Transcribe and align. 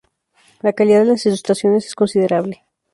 La 0.63 0.73
calidad 0.73 1.01
de 1.01 1.05
las 1.05 1.27
ilustraciones 1.27 1.85
es 1.85 1.93
considerable. 1.93 2.63